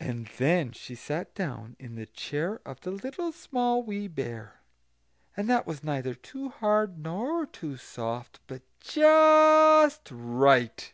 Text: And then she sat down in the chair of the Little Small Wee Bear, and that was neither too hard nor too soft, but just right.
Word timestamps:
And 0.00 0.26
then 0.38 0.72
she 0.72 0.96
sat 0.96 1.32
down 1.32 1.76
in 1.78 1.94
the 1.94 2.06
chair 2.06 2.60
of 2.66 2.80
the 2.80 2.90
Little 2.90 3.30
Small 3.30 3.84
Wee 3.84 4.08
Bear, 4.08 4.60
and 5.36 5.48
that 5.48 5.64
was 5.64 5.84
neither 5.84 6.12
too 6.12 6.48
hard 6.48 6.98
nor 6.98 7.46
too 7.46 7.76
soft, 7.76 8.40
but 8.48 8.62
just 8.80 10.08
right. 10.10 10.92